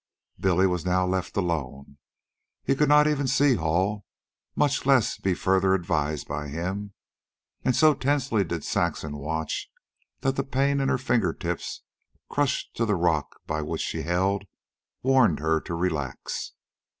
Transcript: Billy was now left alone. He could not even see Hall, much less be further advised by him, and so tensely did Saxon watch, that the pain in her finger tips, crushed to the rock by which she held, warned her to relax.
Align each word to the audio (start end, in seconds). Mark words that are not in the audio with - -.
Billy 0.39 0.65
was 0.65 0.83
now 0.83 1.05
left 1.05 1.37
alone. 1.37 1.97
He 2.63 2.73
could 2.73 2.89
not 2.89 3.05
even 3.05 3.27
see 3.27 3.53
Hall, 3.53 4.03
much 4.55 4.87
less 4.87 5.15
be 5.19 5.35
further 5.35 5.75
advised 5.75 6.27
by 6.27 6.47
him, 6.47 6.93
and 7.63 7.75
so 7.75 7.93
tensely 7.93 8.43
did 8.43 8.63
Saxon 8.63 9.17
watch, 9.17 9.69
that 10.21 10.37
the 10.37 10.43
pain 10.43 10.79
in 10.81 10.89
her 10.89 10.97
finger 10.97 11.33
tips, 11.33 11.83
crushed 12.31 12.75
to 12.77 12.85
the 12.87 12.95
rock 12.95 13.41
by 13.45 13.61
which 13.61 13.81
she 13.81 14.01
held, 14.01 14.45
warned 15.03 15.39
her 15.39 15.61
to 15.61 15.75
relax. 15.75 16.53